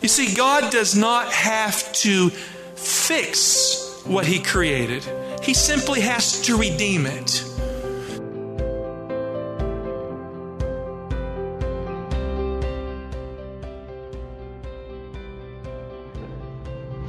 [0.00, 5.04] You see, God does not have to fix what He created,
[5.42, 7.44] He simply has to redeem it.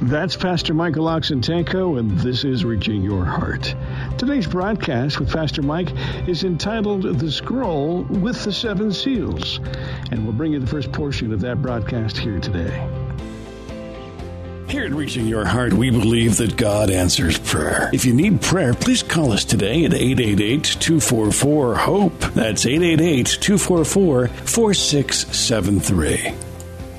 [0.02, 3.76] That's Pastor Michael Oxentenko, and this is Reaching Your Heart.
[4.18, 5.90] Today's broadcast with Pastor Mike
[6.26, 9.60] is entitled The Scroll with the Seven Seals,
[10.10, 12.84] and we'll bring you the first portion of that broadcast here today.
[14.66, 17.88] Here at Reaching Your Heart, we believe that God answers prayer.
[17.92, 22.18] If you need prayer, please call us today at 888 244 HOPE.
[22.34, 26.51] That's 888 244 4673.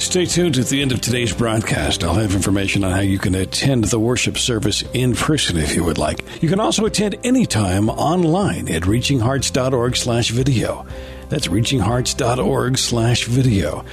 [0.04, 2.04] Stay tuned at the end of today's broadcast.
[2.04, 5.84] I'll have information on how you can attend the worship service in person if you
[5.86, 6.24] would like.
[6.44, 10.86] You can also attend anytime online at reachinghearts.org slash video.
[11.30, 13.86] That's reachinghearts.org slash video.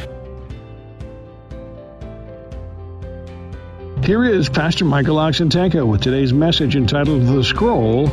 [4.05, 8.09] Here is Pastor Michael Oxentenko with today's message entitled The Scroll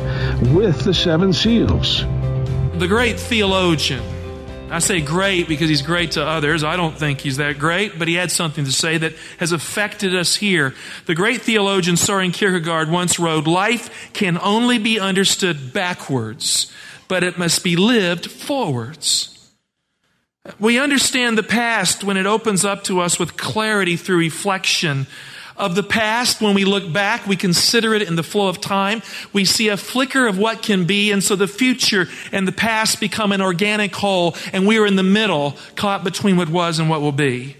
[0.54, 2.02] with the Seven Seals.
[2.78, 4.02] The great theologian,
[4.70, 6.62] I say great because he's great to others.
[6.62, 10.14] I don't think he's that great, but he had something to say that has affected
[10.14, 10.74] us here.
[11.06, 16.70] The great theologian Soren Kierkegaard once wrote, Life can only be understood backwards,
[17.08, 19.34] but it must be lived forwards.
[20.60, 25.06] We understand the past when it opens up to us with clarity through reflection
[25.58, 29.02] of the past, when we look back, we consider it in the flow of time.
[29.32, 33.00] We see a flicker of what can be, and so the future and the past
[33.00, 36.88] become an organic whole, and we are in the middle, caught between what was and
[36.88, 37.56] what will be.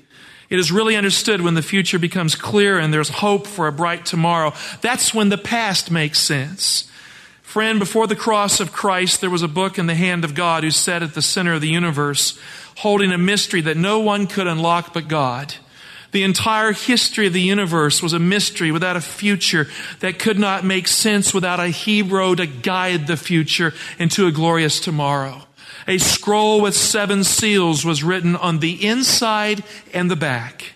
[0.50, 4.06] It is really understood when the future becomes clear and there's hope for a bright
[4.06, 4.54] tomorrow.
[4.80, 6.90] That's when the past makes sense.
[7.42, 10.64] Friend, before the cross of Christ, there was a book in the hand of God
[10.64, 12.38] who sat at the center of the universe,
[12.76, 15.54] holding a mystery that no one could unlock but God.
[16.10, 19.68] The entire history of the universe was a mystery without a future
[20.00, 24.80] that could not make sense without a hero to guide the future into a glorious
[24.80, 25.42] tomorrow.
[25.86, 30.72] A scroll with seven seals was written on the inside and the back.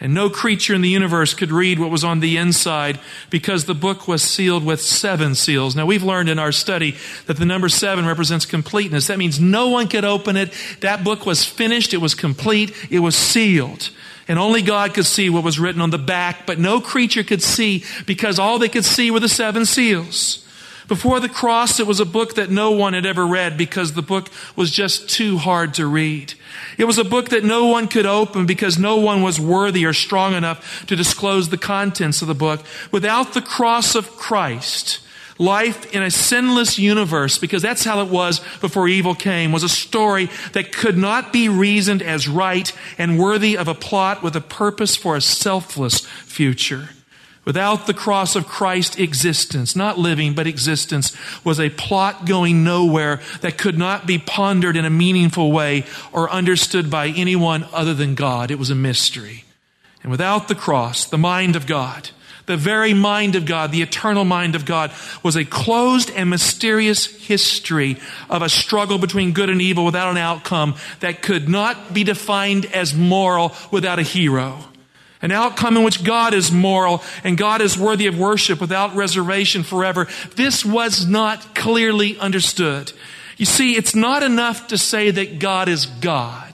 [0.00, 3.74] And no creature in the universe could read what was on the inside because the
[3.74, 5.76] book was sealed with seven seals.
[5.76, 6.96] Now we've learned in our study
[7.26, 9.06] that the number seven represents completeness.
[9.06, 10.52] That means no one could open it.
[10.80, 11.94] That book was finished.
[11.94, 12.74] It was complete.
[12.90, 13.90] It was sealed.
[14.26, 17.42] And only God could see what was written on the back, but no creature could
[17.42, 20.44] see because all they could see were the seven seals.
[20.86, 24.02] Before the cross, it was a book that no one had ever read because the
[24.02, 26.34] book was just too hard to read.
[26.76, 29.94] It was a book that no one could open because no one was worthy or
[29.94, 32.64] strong enough to disclose the contents of the book.
[32.92, 35.00] Without the cross of Christ,
[35.38, 39.68] Life in a sinless universe, because that's how it was before evil came, was a
[39.68, 44.40] story that could not be reasoned as right and worthy of a plot with a
[44.40, 46.90] purpose for a selfless future.
[47.44, 51.14] Without the cross of Christ, existence, not living, but existence,
[51.44, 56.30] was a plot going nowhere that could not be pondered in a meaningful way or
[56.30, 58.50] understood by anyone other than God.
[58.50, 59.44] It was a mystery.
[60.02, 62.10] And without the cross, the mind of God,
[62.46, 67.06] the very mind of God, the eternal mind of God, was a closed and mysterious
[67.06, 72.04] history of a struggle between good and evil without an outcome that could not be
[72.04, 74.58] defined as moral without a hero.
[75.22, 79.62] An outcome in which God is moral and God is worthy of worship without reservation
[79.62, 80.06] forever.
[80.36, 82.92] This was not clearly understood.
[83.38, 86.53] You see, it's not enough to say that God is God.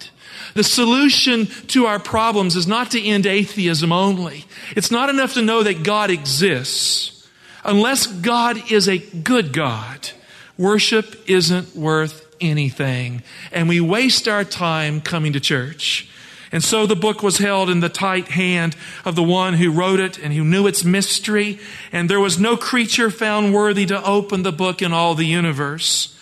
[0.54, 4.44] The solution to our problems is not to end atheism only.
[4.76, 7.28] It's not enough to know that God exists.
[7.64, 10.10] Unless God is a good God,
[10.56, 13.22] worship isn't worth anything.
[13.52, 16.08] And we waste our time coming to church.
[16.52, 20.00] And so the book was held in the tight hand of the one who wrote
[20.00, 21.60] it and who knew its mystery.
[21.92, 26.16] And there was no creature found worthy to open the book in all the universe.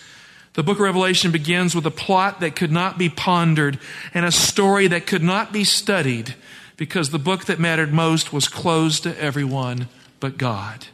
[0.59, 3.79] The book of Revelation begins with a plot that could not be pondered
[4.13, 6.35] and a story that could not be studied
[6.75, 9.87] because the book that mattered most was closed to everyone
[10.19, 10.87] but God.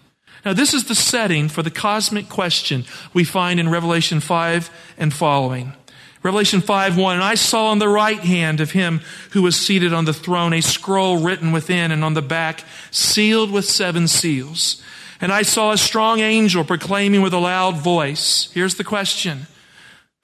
[0.46, 4.70] Now, this is the setting for the cosmic question we find in Revelation 5
[5.00, 5.74] and following.
[6.22, 9.02] Revelation 5 1, and I saw on the right hand of him
[9.32, 13.50] who was seated on the throne a scroll written within and on the back, sealed
[13.50, 14.80] with seven seals.
[15.20, 18.52] And I saw a strong angel proclaiming with a loud voice.
[18.54, 19.48] Here's the question.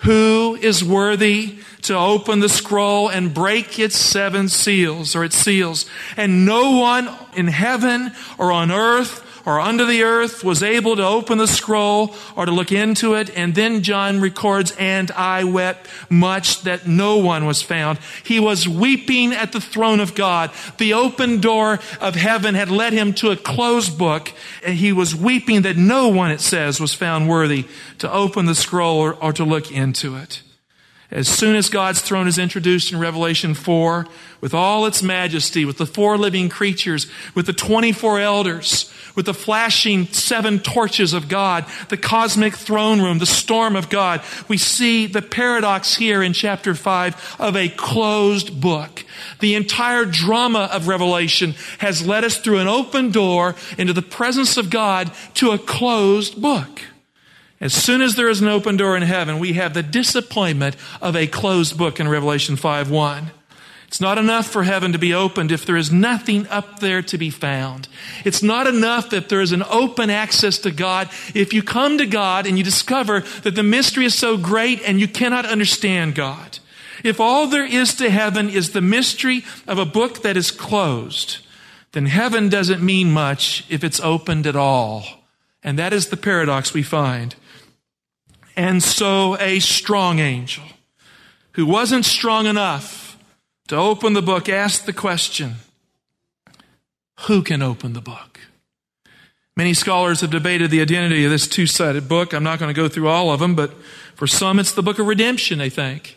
[0.02, 5.86] Who is worthy to open the scroll and break its seven seals or its seals?
[6.18, 11.06] And no one in heaven or on earth or under the earth was able to
[11.06, 13.36] open the scroll or to look into it.
[13.36, 18.00] And then John records, and I wept much that no one was found.
[18.24, 20.52] He was weeping at the throne of God.
[20.78, 24.32] The open door of heaven had led him to a closed book.
[24.64, 27.66] And he was weeping that no one, it says, was found worthy
[28.00, 30.42] to open the scroll or, or to look into it.
[31.12, 34.08] As soon as God's throne is introduced in Revelation 4,
[34.40, 37.06] with all its majesty, with the four living creatures,
[37.36, 43.20] with the 24 elders, with the flashing seven torches of God, the cosmic throne room,
[43.20, 48.62] the storm of God, we see the paradox here in chapter 5 of a closed
[48.62, 49.04] book.
[49.42, 54.56] The entire drama of Revelation has led us through an open door into the presence
[54.56, 56.82] of God to a closed book.
[57.62, 61.16] As soon as there is an open door in heaven, we have the disappointment of
[61.16, 63.32] a closed book in Revelation 5 1.
[63.88, 67.18] It's not enough for heaven to be opened if there is nothing up there to
[67.18, 67.88] be found.
[68.24, 72.06] It's not enough that there is an open access to God if you come to
[72.06, 76.60] God and you discover that the mystery is so great and you cannot understand God.
[77.04, 81.40] If all there is to heaven is the mystery of a book that is closed,
[81.92, 85.04] then heaven doesn't mean much if it's opened at all.
[85.64, 87.36] And that is the paradox we find.
[88.62, 90.64] And so a strong angel,
[91.54, 93.18] who wasn't strong enough
[93.70, 95.56] to open the book, asked the question
[97.22, 98.40] Who can open the book?
[99.58, 102.36] Many scholars have debated the identity of this two sided book.
[102.36, 103.74] I'm not going to go through all of them, but
[104.14, 106.16] for some, it's the book of redemption, they think.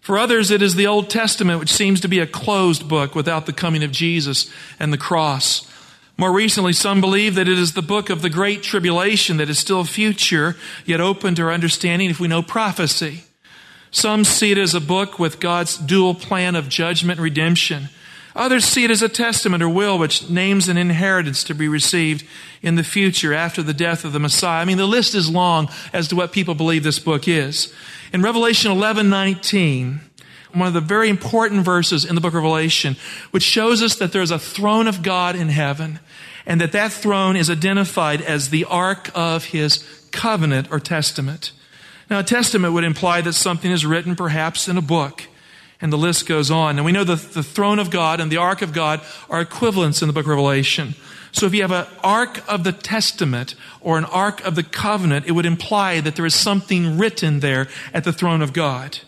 [0.00, 3.46] For others, it is the Old Testament, which seems to be a closed book without
[3.46, 4.50] the coming of Jesus
[4.80, 5.70] and the cross.
[6.18, 9.58] More recently, some believe that it is the book of the Great Tribulation that is
[9.58, 13.24] still future, yet open to our understanding if we know prophecy.
[13.90, 17.90] Some see it as a book with God's dual plan of judgment and redemption.
[18.34, 22.24] Others see it as a testament or will which names an inheritance to be received
[22.62, 24.60] in the future after the death of the Messiah.
[24.60, 27.72] I mean, the list is long as to what people believe this book is.
[28.12, 30.00] In Revelation 11, 19,
[30.52, 32.96] one of the very important verses in the book of Revelation,
[33.30, 35.98] which shows us that there's a throne of God in heaven
[36.46, 41.52] and that that throne is identified as the ark of his covenant or testament.
[42.08, 45.24] Now, a testament would imply that something is written perhaps in a book,
[45.80, 46.76] and the list goes on.
[46.76, 50.02] And we know that the throne of God and the ark of God are equivalents
[50.02, 50.94] in the book of Revelation.
[51.32, 55.26] So if you have an ark of the testament or an ark of the covenant,
[55.26, 59.00] it would imply that there is something written there at the throne of God.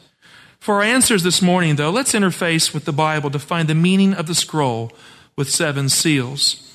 [0.59, 4.13] For our answers this morning, though, let's interface with the Bible to find the meaning
[4.13, 4.93] of the scroll
[5.37, 6.68] with seven seals.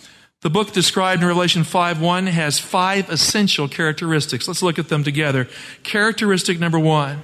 [0.43, 4.45] The book described in Revelation 5:1 has five essential characteristics.
[4.45, 5.47] Let's look at them together.
[5.83, 7.23] Characteristic number one.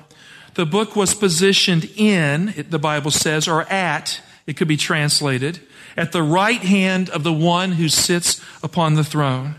[0.53, 5.59] The book was positioned in, the Bible says, or at, it could be translated,
[5.97, 9.55] at the right hand of the one who sits upon the throne.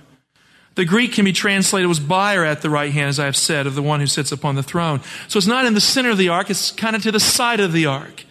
[0.74, 3.36] The Greek can be translated was by or at the right hand, as I have
[3.36, 5.02] said, of the one who sits upon the throne.
[5.28, 7.60] So it's not in the center of the ark, it's kind of to the side
[7.60, 8.24] of the ark.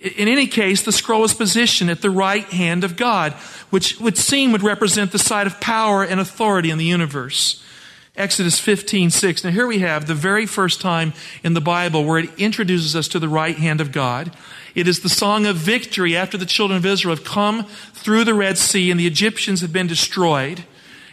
[0.00, 3.32] In any case, the scroll is positioned at the right hand of God,
[3.70, 7.62] which would seem would represent the side of power and authority in the universe.
[8.16, 9.44] Exodus 15, 6.
[9.44, 11.12] Now here we have the very first time
[11.44, 14.34] in the Bible where it introduces us to the right hand of God.
[14.74, 18.34] It is the song of victory after the children of Israel have come through the
[18.34, 20.64] Red Sea and the Egyptians have been destroyed.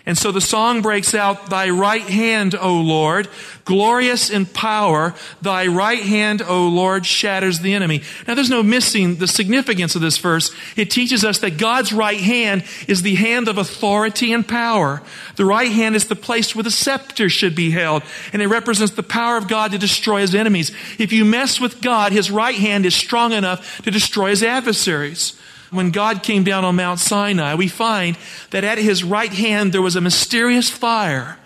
[0.05, 3.29] And so the song breaks out, Thy right hand, O Lord,
[3.63, 8.03] glorious in power, Thy right hand, O Lord, shatters the enemy.
[8.27, 10.53] Now there's no missing the significance of this verse.
[10.75, 15.01] It teaches us that God's right hand is the hand of authority and power.
[15.37, 18.95] The right hand is the place where the scepter should be held, and it represents
[18.95, 20.75] the power of God to destroy his enemies.
[20.99, 25.39] If you mess with God, his right hand is strong enough to destroy his adversaries
[25.73, 28.17] when God came down on Mount Sinai, we find
[28.51, 31.37] that at his right hand there was a mysterious fire.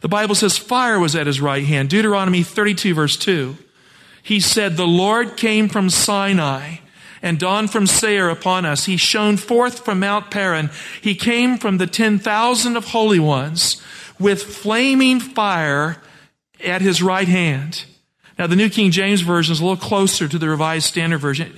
[0.00, 1.90] The Bible says fire was at his right hand.
[1.90, 3.56] Deuteronomy 32 verse 2.
[4.22, 6.76] He said, The Lord came from Sinai
[7.22, 8.86] and dawned from Seir upon us.
[8.86, 10.70] He shone forth from Mount Paran.
[11.00, 13.82] He came from the 10,000 of holy ones
[14.18, 15.98] with flaming fire
[16.62, 17.84] at his right hand.
[18.38, 21.52] Now, the New King James Version is a little closer to the Revised Standard Version.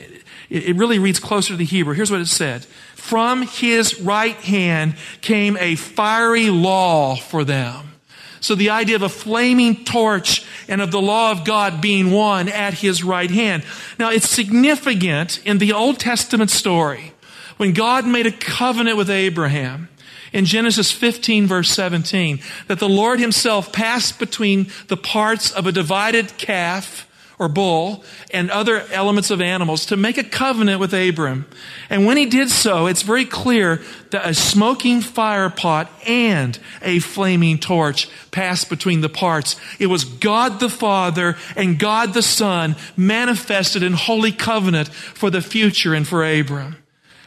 [0.49, 1.95] It really reads closer to the Hebrew.
[1.95, 2.65] Here's what it said.
[2.95, 7.95] From his right hand came a fiery law for them.
[8.41, 12.49] So the idea of a flaming torch and of the law of God being one
[12.49, 13.65] at his right hand.
[13.99, 17.13] Now it's significant in the Old Testament story
[17.57, 19.89] when God made a covenant with Abraham
[20.33, 25.73] in Genesis 15 verse 17 that the Lord himself passed between the parts of a
[25.73, 27.06] divided calf
[27.39, 31.47] or bull and other elements of animals to make a covenant with Abram.
[31.91, 36.99] And when he did so, it's very clear that a smoking fire pot and a
[37.01, 39.57] flaming torch passed between the parts.
[39.79, 45.43] It was God the Father and God the Son manifested in holy covenant for the
[45.43, 46.77] future and for Abram.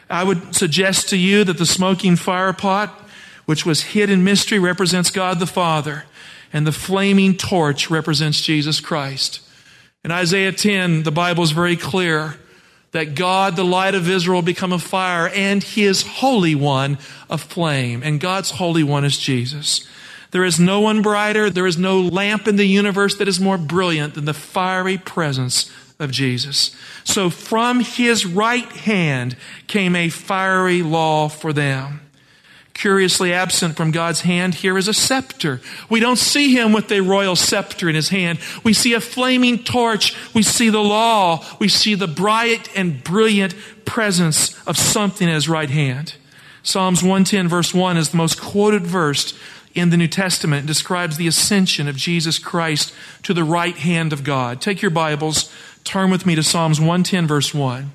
[0.08, 3.08] I would suggest to you that the smoking fire pot,
[3.46, 6.04] which was hid in mystery, represents God the Father,
[6.52, 9.40] and the flaming torch represents Jesus Christ.
[10.02, 12.36] In Isaiah 10, the Bible is very clear
[12.92, 18.02] that God, the light of Israel, become a fire and his Holy One a flame.
[18.02, 19.86] And God's Holy One is Jesus.
[20.30, 21.50] There is no one brighter.
[21.50, 25.70] There is no lamp in the universe that is more brilliant than the fiery presence
[25.98, 26.74] of Jesus.
[27.04, 32.00] So from his right hand came a fiery law for them.
[32.80, 35.60] Curiously absent from God's hand here is a scepter.
[35.90, 38.38] We don't see him with a royal scepter in his hand.
[38.64, 40.16] We see a flaming torch.
[40.32, 41.44] We see the law.
[41.58, 46.14] We see the bright and brilliant presence of something in his right hand.
[46.62, 49.38] Psalms 110 verse 1 is the most quoted verse
[49.74, 50.64] in the New Testament.
[50.64, 52.94] It describes the ascension of Jesus Christ
[53.24, 54.62] to the right hand of God.
[54.62, 55.52] Take your Bibles,
[55.84, 57.92] turn with me to Psalms 110 verse 1.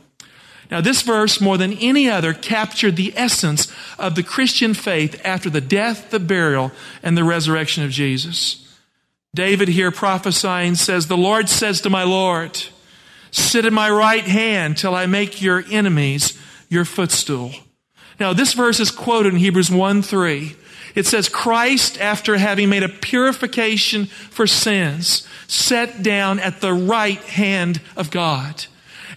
[0.72, 5.50] Now, this verse, more than any other, captured the essence of the Christian faith after
[5.50, 6.72] the death, the burial,
[7.04, 8.62] and the resurrection of Jesus.
[9.34, 12.64] David here prophesying says, The Lord says to my Lord,
[13.32, 17.52] Sit at my right hand till I make your enemies your footstool.
[18.20, 20.56] Now, this verse is quoted in Hebrews 1 3.
[20.96, 27.20] It says, Christ, after having made a purification for sins, sat down at the right
[27.20, 28.66] hand of God.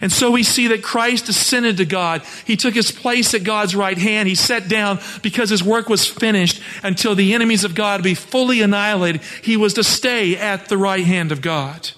[0.01, 2.21] And so we see that Christ ascended to God.
[2.45, 4.29] He took his place at God's right hand.
[4.29, 8.61] He sat down because his work was finished until the enemies of God be fully
[8.61, 9.21] annihilated.
[9.43, 11.91] He was to stay at the right hand of God.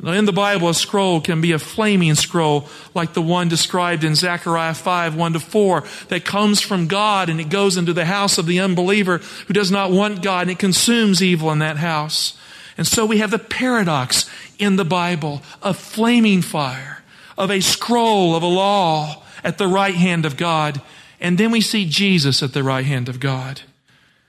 [0.00, 4.04] Now, in the Bible, a scroll can be a flaming scroll like the one described
[4.04, 8.04] in Zechariah 5, 1 to 4, that comes from God and it goes into the
[8.04, 11.76] house of the unbeliever who does not want God and it consumes evil in that
[11.76, 12.36] house.
[12.76, 17.03] And so we have the paradox in the Bible of flaming fire
[17.36, 20.80] of a scroll of a law at the right hand of God.
[21.20, 23.62] And then we see Jesus at the right hand of God.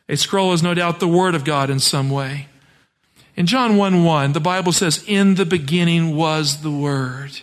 [0.08, 2.48] A scroll is no doubt the Word of God in some way.
[3.36, 7.42] In John 1 1, the Bible says, In the beginning was the Word.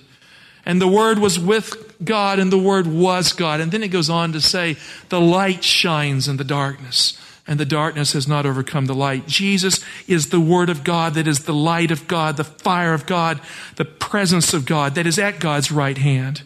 [0.64, 3.60] And the Word was with God, and the Word was God.
[3.60, 4.76] And then it goes on to say,
[5.08, 7.18] The light shines in the darkness
[7.52, 9.26] and the darkness has not overcome the light.
[9.26, 13.04] Jesus is the Word of God that is the light of God, the fire of
[13.04, 13.42] God,
[13.76, 16.44] the presence of God that is at God's right hand.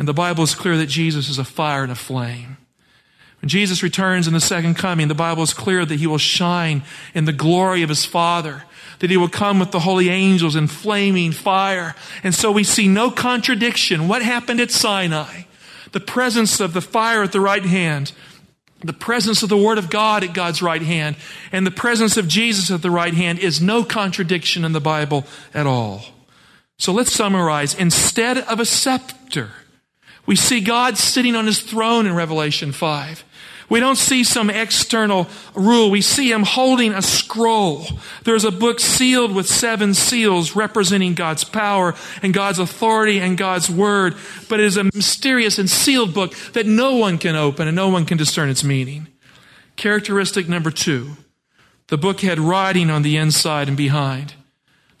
[0.00, 2.56] And the Bible is clear that Jesus is a fire and a flame.
[3.40, 6.82] When Jesus returns in the second coming, the Bible is clear that he will shine
[7.14, 8.64] in the glory of his Father,
[8.98, 11.94] that he will come with the holy angels in flaming fire.
[12.24, 14.08] And so we see no contradiction.
[14.08, 15.42] What happened at Sinai?
[15.92, 18.12] The presence of the fire at the right hand
[18.80, 21.16] the presence of the Word of God at God's right hand
[21.50, 25.26] and the presence of Jesus at the right hand is no contradiction in the Bible
[25.52, 26.02] at all.
[26.78, 27.74] So let's summarize.
[27.74, 29.50] Instead of a scepter,
[30.26, 33.24] we see God sitting on his throne in Revelation 5.
[33.68, 35.90] We don't see some external rule.
[35.90, 37.86] We see him holding a scroll.
[38.24, 43.68] There's a book sealed with seven seals representing God's power and God's authority and God's
[43.68, 44.14] word.
[44.48, 47.90] But it is a mysterious and sealed book that no one can open and no
[47.90, 49.08] one can discern its meaning.
[49.76, 51.16] Characteristic number two.
[51.88, 54.34] The book had writing on the inside and behind.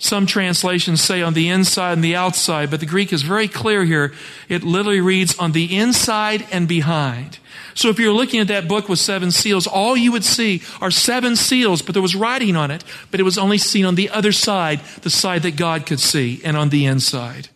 [0.00, 3.84] Some translations say on the inside and the outside, but the Greek is very clear
[3.84, 4.12] here.
[4.48, 7.40] It literally reads on the inside and behind.
[7.74, 10.92] So if you're looking at that book with seven seals, all you would see are
[10.92, 14.10] seven seals, but there was writing on it, but it was only seen on the
[14.10, 17.48] other side, the side that God could see, and on the inside.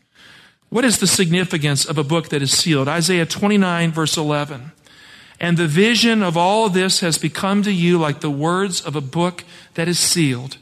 [0.68, 2.88] What is the significance of a book that is sealed?
[2.88, 4.72] Isaiah 29 verse 11.
[5.38, 9.00] And the vision of all this has become to you like the words of a
[9.00, 9.44] book
[9.74, 10.56] that is sealed.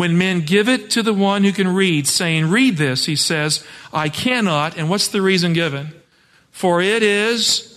[0.00, 3.62] When men give it to the one who can read, saying, read this, he says,
[3.92, 4.78] I cannot.
[4.78, 5.92] And what's the reason given?
[6.50, 7.70] For it is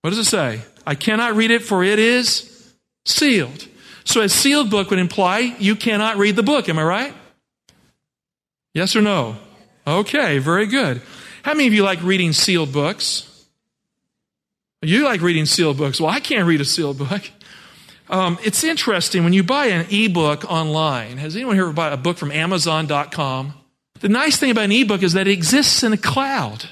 [0.00, 0.62] what does it say?
[0.84, 2.74] I cannot read it for it is
[3.06, 3.68] sealed.
[4.02, 6.68] So a sealed book would imply you cannot read the book.
[6.68, 7.14] Am I right?
[8.74, 9.36] Yes or no?
[9.86, 11.02] Okay, very good.
[11.44, 13.28] How many of you like reading sealed books?
[14.80, 16.00] You like reading sealed books.
[16.00, 17.30] Well, I can't read a sealed book.
[18.12, 21.16] Um, it's interesting when you buy an ebook online.
[21.16, 23.54] Has anyone here bought a book from Amazon.com?
[24.00, 26.66] The nice thing about an ebook is that it exists in a cloud.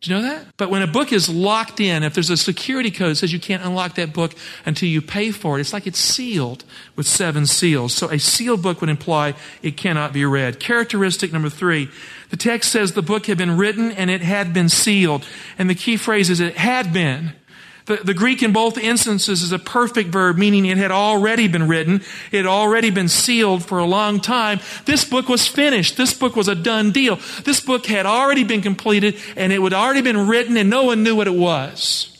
[0.00, 0.44] Do you know that?
[0.56, 3.38] But when a book is locked in, if there's a security code that says you
[3.38, 4.34] can't unlock that book
[4.66, 6.64] until you pay for it, it's like it's sealed
[6.96, 7.94] with seven seals.
[7.94, 10.58] So a sealed book would imply it cannot be read.
[10.58, 11.88] Characteristic number three.
[12.30, 15.24] The text says the book had been written and it had been sealed.
[15.58, 17.34] And the key phrase is it had been.
[17.86, 21.68] The, the, Greek in both instances is a perfect verb, meaning it had already been
[21.68, 21.96] written.
[22.32, 24.60] It had already been sealed for a long time.
[24.86, 25.98] This book was finished.
[25.98, 27.16] This book was a done deal.
[27.44, 31.02] This book had already been completed and it had already been written and no one
[31.02, 32.10] knew what it was.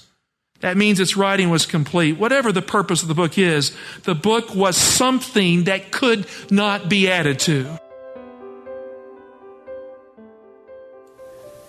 [0.60, 2.18] That means its writing was complete.
[2.18, 7.10] Whatever the purpose of the book is, the book was something that could not be
[7.10, 7.78] added to.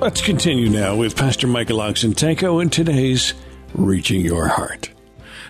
[0.00, 3.34] Let's continue now with Pastor Michael Oxentenko in today's
[3.74, 4.90] Reaching Your Heart.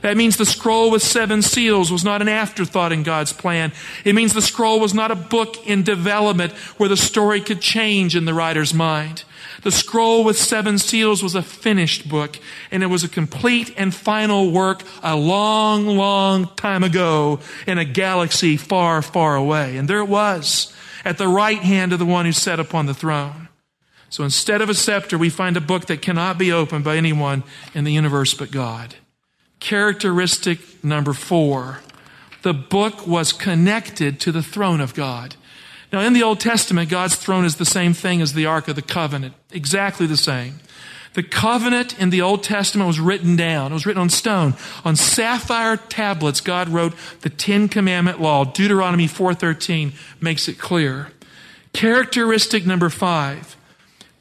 [0.00, 3.72] That means the scroll with seven seals was not an afterthought in God's plan.
[4.06, 8.16] It means the scroll was not a book in development where the story could change
[8.16, 9.24] in the writer's mind.
[9.64, 12.38] The scroll with seven seals was a finished book,
[12.70, 17.84] and it was a complete and final work a long, long time ago in a
[17.84, 19.76] galaxy far, far away.
[19.76, 20.72] And there it was,
[21.04, 23.47] at the right hand of the one who sat upon the throne.
[24.10, 27.42] So instead of a scepter, we find a book that cannot be opened by anyone
[27.74, 28.94] in the universe but God.
[29.60, 31.80] Characteristic number four
[32.42, 35.34] the book was connected to the throne of God.
[35.92, 38.76] Now, in the Old Testament, God's throne is the same thing as the Ark of
[38.76, 40.60] the Covenant, exactly the same.
[41.14, 43.72] The covenant in the Old Testament was written down.
[43.72, 44.54] It was written on stone.
[44.84, 48.44] On sapphire tablets, God wrote the Ten Commandment law.
[48.44, 51.08] Deuteronomy 4.13 makes it clear.
[51.72, 53.57] Characteristic number five.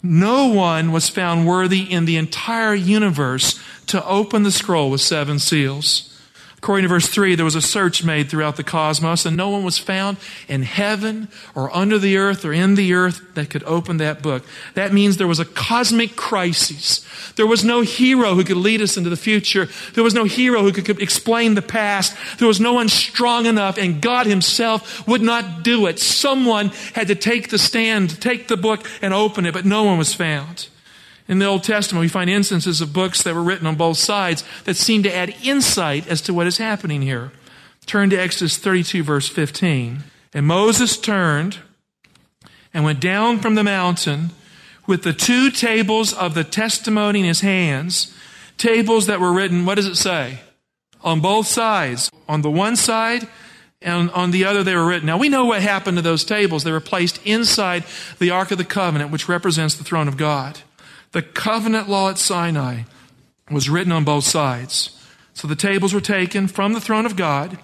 [0.10, 5.38] No one was found worthy in the entire universe to open the scroll with seven
[5.38, 6.16] seals.
[6.67, 9.63] According to verse 3, there was a search made throughout the cosmos, and no one
[9.63, 10.17] was found
[10.49, 14.43] in heaven or under the earth or in the earth that could open that book.
[14.73, 17.06] That means there was a cosmic crisis.
[17.38, 19.69] There was no hero who could lead us into the future.
[19.93, 22.13] There was no hero who could explain the past.
[22.38, 25.99] There was no one strong enough, and God Himself would not do it.
[25.99, 29.97] Someone had to take the stand, take the book, and open it, but no one
[29.97, 30.67] was found.
[31.27, 34.43] In the Old Testament, we find instances of books that were written on both sides
[34.63, 37.31] that seem to add insight as to what is happening here.
[37.85, 40.03] Turn to Exodus 32, verse 15.
[40.33, 41.59] And Moses turned
[42.73, 44.31] and went down from the mountain
[44.85, 48.13] with the two tables of the testimony in his hands,
[48.57, 50.39] tables that were written, what does it say?
[51.01, 52.09] On both sides.
[52.29, 53.27] On the one side,
[53.81, 55.05] and on the other they were written.
[55.05, 56.63] Now we know what happened to those tables.
[56.63, 57.83] They were placed inside
[58.19, 60.59] the Ark of the Covenant, which represents the throne of God.
[61.12, 62.84] The covenant law at Sinai
[63.50, 64.93] was written on both sides.
[65.34, 67.60] So the tables were taken from the throne of God,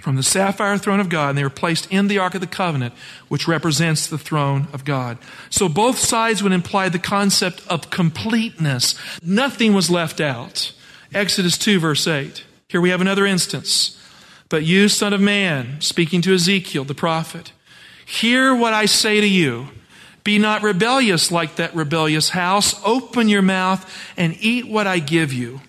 [0.00, 2.46] from the sapphire throne of God, and they were placed in the Ark of the
[2.46, 2.94] Covenant,
[3.28, 5.18] which represents the throne of God.
[5.50, 8.94] So both sides would imply the concept of completeness.
[9.22, 10.72] Nothing was left out.
[11.12, 12.44] Exodus 2, verse 8.
[12.68, 14.00] Here we have another instance.
[14.48, 17.52] But you, son of man, speaking to Ezekiel, the prophet,
[18.04, 19.68] hear what I say to you.
[20.24, 22.80] Be not rebellious like that rebellious house.
[22.84, 25.60] Open your mouth and eat what I give you.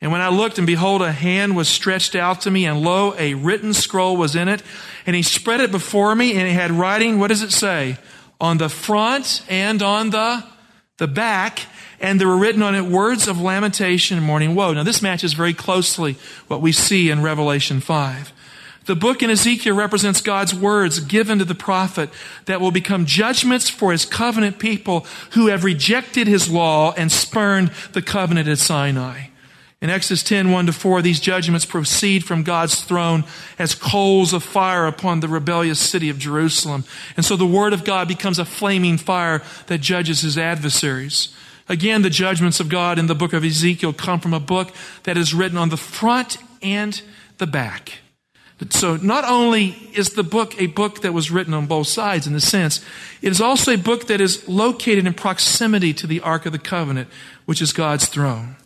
[0.00, 3.14] And when I looked, and behold, a hand was stretched out to me, and lo,
[3.18, 4.62] a written scroll was in it.
[5.06, 7.98] And he spread it before me, and it had writing, what does it say?
[8.40, 10.42] On the front and on the,
[10.96, 11.66] the back.
[12.00, 14.72] And there were written on it words of lamentation and mourning woe.
[14.72, 16.16] Now, this matches very closely
[16.48, 18.32] what we see in Revelation 5.
[18.86, 22.10] The book in Ezekiel represents God's words given to the prophet
[22.46, 27.70] that will become judgments for his covenant people who have rejected his law and spurned
[27.92, 29.26] the covenant at Sinai.
[29.82, 33.24] In Exodus 10, 1 to 4, these judgments proceed from God's throne
[33.58, 36.84] as coals of fire upon the rebellious city of Jerusalem.
[37.16, 41.34] And so the word of God becomes a flaming fire that judges his adversaries.
[41.66, 44.72] Again, the judgments of God in the book of Ezekiel come from a book
[45.04, 47.00] that is written on the front and
[47.38, 47.99] the back.
[48.68, 52.34] So not only is the book a book that was written on both sides in
[52.34, 52.84] the sense,
[53.22, 56.58] it is also a book that is located in proximity to the Ark of the
[56.58, 57.08] Covenant,
[57.46, 58.56] which is God's throne.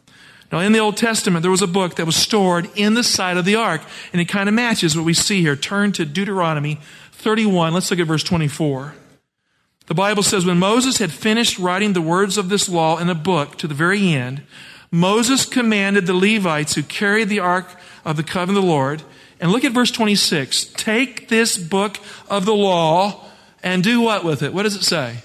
[0.50, 3.36] Now, in the Old Testament, there was a book that was stored in the side
[3.36, 5.56] of the ark, and it kind of matches what we see here.
[5.56, 6.78] Turn to Deuteronomy
[7.12, 7.72] 31.
[7.72, 8.94] Let's look at verse 24.
[9.86, 13.14] The Bible says, When Moses had finished writing the words of this law in a
[13.14, 14.42] book to the very end,
[14.90, 19.02] Moses commanded the Levites who carried the ark of the covenant of the Lord,
[19.40, 20.66] and look at verse 26.
[20.74, 23.24] Take this book of the law
[23.62, 24.52] and do what with it?
[24.52, 25.18] What does it say?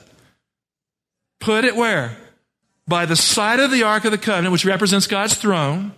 [1.40, 2.18] Put it where?
[2.88, 5.94] By the side of the ark of the covenant, which represents God's throne,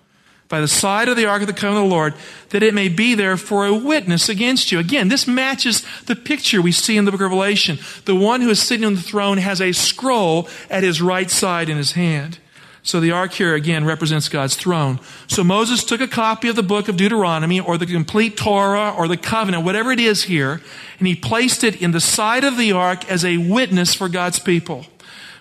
[0.50, 2.14] by the side of the ark of the covenant of the Lord,
[2.50, 4.80] that it may be there for a witness against you.
[4.80, 7.80] Again, this matches the picture we see in the book of Revelation.
[8.06, 11.70] The one who is sitting on the throne has a scroll at his right side
[11.70, 12.40] in his hand.
[12.84, 15.00] So the ark here again represents God's throne.
[15.28, 19.08] So Moses took a copy of the book of Deuteronomy or the complete Torah or
[19.08, 20.62] the covenant, whatever it is here,
[20.98, 24.40] and he placed it in the side of the ark as a witness for God's
[24.40, 24.88] people.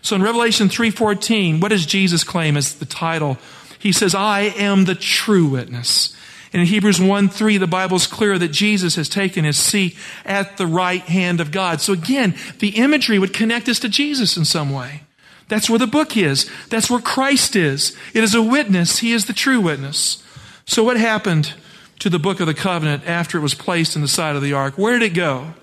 [0.03, 3.38] So in Revelation 3:14, what does Jesus claim as the title?
[3.79, 6.14] He says, "I am the true witness."
[6.53, 9.96] And in Hebrews 1 3, the Bible is clear that Jesus has taken his seat
[10.26, 11.81] at the right hand of God.
[11.81, 15.03] So again, the imagery would connect us to Jesus in some way.
[15.50, 16.48] That's where the book is.
[16.68, 17.94] That's where Christ is.
[18.14, 19.00] It is a witness.
[19.00, 20.22] He is the true witness.
[20.64, 21.54] So what happened
[21.98, 24.52] to the book of the covenant after it was placed in the side of the
[24.52, 24.78] ark?
[24.78, 25.54] Where did it go?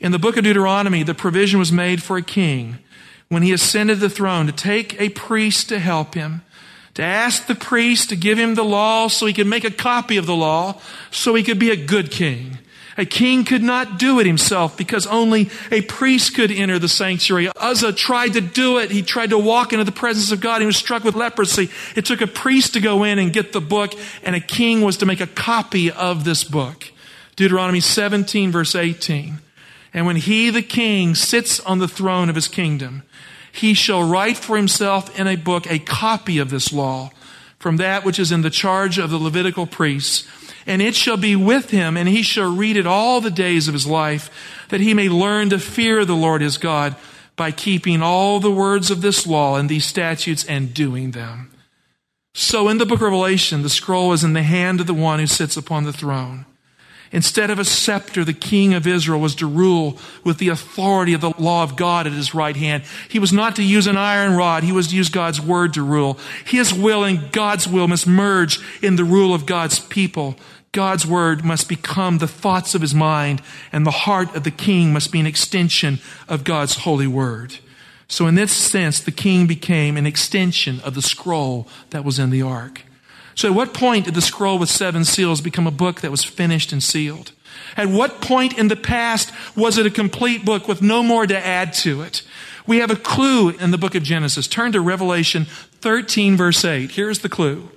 [0.00, 2.78] In the book of Deuteronomy, the provision was made for a king
[3.28, 6.42] when he ascended the throne to take a priest to help him,
[6.94, 10.16] to ask the priest to give him the law so he could make a copy
[10.16, 10.80] of the law
[11.12, 12.58] so he could be a good king.
[13.00, 17.48] A king could not do it himself because only a priest could enter the sanctuary.
[17.56, 18.90] Uzzah tried to do it.
[18.90, 20.60] He tried to walk into the presence of God.
[20.60, 21.70] He was struck with leprosy.
[21.96, 24.98] It took a priest to go in and get the book, and a king was
[24.98, 26.92] to make a copy of this book.
[27.36, 29.38] Deuteronomy 17, verse 18.
[29.94, 33.02] And when he, the king, sits on the throne of his kingdom,
[33.50, 37.12] he shall write for himself in a book a copy of this law
[37.60, 40.26] from that which is in the charge of the Levitical priests
[40.66, 43.74] and it shall be with him, and he shall read it all the days of
[43.74, 44.30] his life,
[44.68, 46.96] that he may learn to fear the Lord his God
[47.36, 51.50] by keeping all the words of this law and these statutes and doing them.
[52.34, 55.18] So in the book of Revelation, the scroll is in the hand of the one
[55.18, 56.46] who sits upon the throne.
[57.12, 61.20] Instead of a scepter, the king of Israel was to rule with the authority of
[61.20, 62.84] the law of God at his right hand.
[63.08, 64.62] He was not to use an iron rod.
[64.62, 66.18] He was to use God's word to rule.
[66.44, 70.36] His will and God's will must merge in the rule of God's people.
[70.70, 73.42] God's word must become the thoughts of his mind,
[73.72, 77.56] and the heart of the king must be an extension of God's holy word.
[78.06, 82.30] So in this sense, the king became an extension of the scroll that was in
[82.30, 82.82] the ark.
[83.40, 86.22] So at what point did the scroll with seven seals become a book that was
[86.22, 87.32] finished and sealed?
[87.74, 91.46] At what point in the past was it a complete book with no more to
[91.46, 92.20] add to it?
[92.66, 94.46] We have a clue in the book of Genesis.
[94.46, 95.46] Turn to Revelation
[95.80, 96.90] 13 verse 8.
[96.90, 97.70] Here's the clue.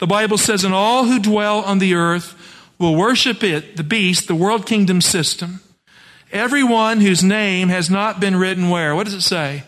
[0.00, 2.34] The Bible says, and all who dwell on the earth
[2.78, 5.60] will worship it, the beast, the world kingdom system.
[6.30, 8.94] Everyone whose name has not been written where?
[8.94, 9.62] What does it say?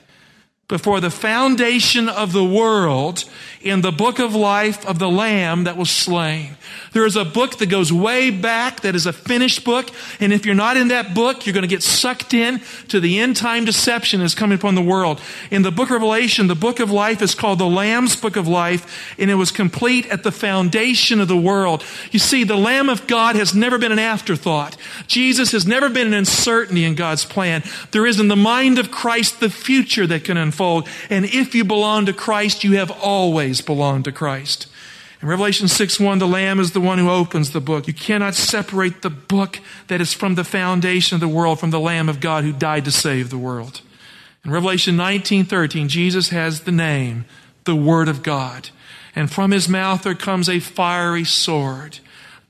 [0.68, 3.24] Before the foundation of the world
[3.66, 6.56] in the book of life of the Lamb that was slain.
[6.92, 9.90] There is a book that goes way back that is a finished book.
[10.20, 13.18] And if you're not in that book, you're going to get sucked in to the
[13.18, 15.20] end time deception that's coming upon the world.
[15.50, 18.48] In the book of Revelation, the book of life is called the Lamb's book of
[18.48, 21.84] life, and it was complete at the foundation of the world.
[22.12, 24.76] You see, the Lamb of God has never been an afterthought.
[25.06, 27.62] Jesus has never been an uncertainty in God's plan.
[27.90, 30.88] There is in the mind of Christ the future that can unfold.
[31.10, 34.66] And if you belong to Christ, you have always belong to Christ.
[35.22, 37.86] In Revelation 6 1, the Lamb is the one who opens the book.
[37.86, 41.80] You cannot separate the book that is from the foundation of the world from the
[41.80, 43.80] Lamb of God who died to save the world.
[44.44, 47.24] In Revelation 19 13, Jesus has the name,
[47.64, 48.70] the Word of God.
[49.14, 52.00] And from his mouth there comes a fiery sword.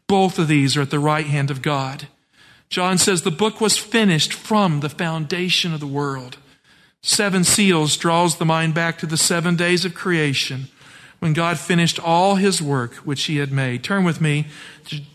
[0.08, 2.08] Both of these are at the right hand of God.
[2.68, 6.36] John says the book was finished from the foundation of the world.
[7.00, 10.66] Seven seals draws the mind back to the seven days of creation
[11.18, 13.82] when God finished all his work which he had made.
[13.82, 14.46] Turn with me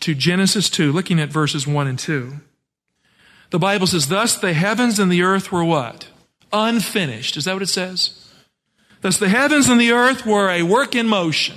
[0.00, 2.34] to Genesis 2, looking at verses 1 and 2.
[3.50, 6.08] The Bible says, Thus the heavens and the earth were what?
[6.52, 7.36] Unfinished.
[7.36, 8.30] Is that what it says?
[9.00, 11.56] Thus the heavens and the earth were a work in motion.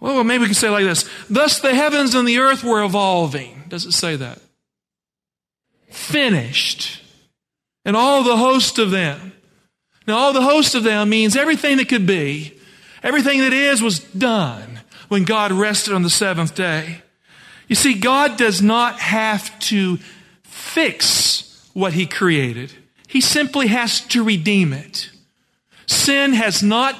[0.00, 1.08] Well, maybe we can say like this.
[1.30, 3.64] Thus the heavens and the earth were evolving.
[3.68, 4.40] Does it say that?
[5.88, 7.02] Finished.
[7.84, 9.32] And all the host of them.
[10.06, 12.58] Now, all the host of them means everything that could be
[13.02, 17.02] Everything that is was done when God rested on the seventh day.
[17.68, 19.98] You see, God does not have to
[20.42, 22.72] fix what He created.
[23.08, 25.10] He simply has to redeem it.
[25.86, 26.96] Sin has not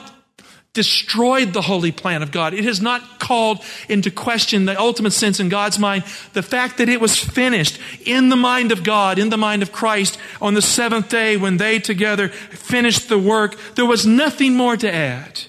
[0.74, 2.54] destroyed the holy plan of God.
[2.54, 6.88] It has not called into question the ultimate sense in God's mind, the fact that
[6.88, 10.62] it was finished in the mind of God, in the mind of Christ on the
[10.62, 13.56] seventh day when they together finished the work.
[13.74, 15.42] There was nothing more to add.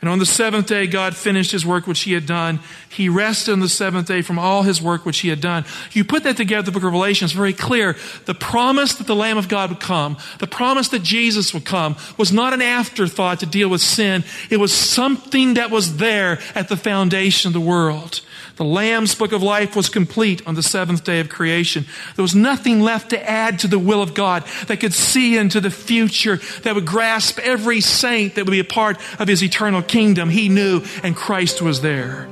[0.00, 2.60] And on the seventh day, God finished his work which he had done.
[2.88, 5.64] He rested on the seventh day from all his work which he had done.
[5.90, 7.96] You put that together, the book of Revelation is very clear.
[8.26, 11.96] The promise that the Lamb of God would come, the promise that Jesus would come,
[12.16, 14.22] was not an afterthought to deal with sin.
[14.50, 18.20] It was something that was there at the foundation of the world.
[18.58, 21.86] The Lamb's book of life was complete on the seventh day of creation.
[22.16, 25.60] There was nothing left to add to the will of God that could see into
[25.60, 29.80] the future, that would grasp every saint that would be a part of his eternal
[29.80, 30.28] kingdom.
[30.28, 32.28] He knew, and Christ was there.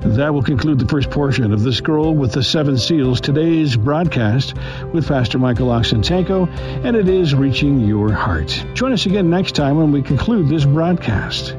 [0.00, 3.20] That will conclude the first portion of the scroll with the seven seals.
[3.20, 4.54] Today's broadcast
[4.94, 6.48] with Pastor Michael Oxentenko,
[6.82, 8.64] and it is reaching your heart.
[8.72, 11.54] Join us again next time when we conclude this broadcast.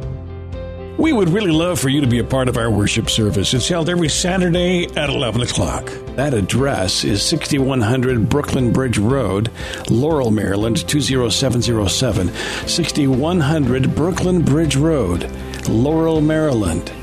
[0.99, 3.53] We would really love for you to be a part of our worship service.
[3.53, 5.85] It's held every Saturday at 11 o'clock.
[6.17, 9.49] That address is 6100 Brooklyn Bridge Road,
[9.89, 12.27] Laurel, Maryland 20707.
[12.67, 15.31] 6100 Brooklyn Bridge Road,
[15.69, 16.91] Laurel, Maryland